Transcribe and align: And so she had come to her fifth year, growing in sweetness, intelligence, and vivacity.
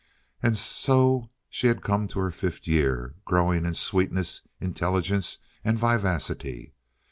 And 0.41 0.57
so 0.57 1.29
she 1.47 1.67
had 1.67 1.83
come 1.83 2.07
to 2.07 2.17
her 2.21 2.31
fifth 2.31 2.67
year, 2.67 3.13
growing 3.23 3.65
in 3.67 3.75
sweetness, 3.75 4.47
intelligence, 4.59 5.37
and 5.63 5.77
vivacity. 5.77 6.73